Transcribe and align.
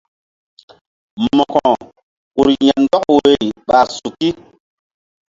Mo̧ko 1.35 1.65
ur 2.39 2.47
ya̧ 2.65 2.75
ndɔk 2.83 3.03
woyri 3.13 3.47
ɓa 3.67 3.79
suki. 3.95 4.29